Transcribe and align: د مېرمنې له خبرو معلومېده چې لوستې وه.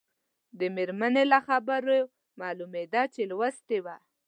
د 0.59 0.61
مېرمنې 0.75 1.23
له 1.31 1.39
خبرو 1.47 1.97
معلومېده 2.39 3.03
چې 3.13 3.21
لوستې 3.31 3.77
وه. 3.85 3.95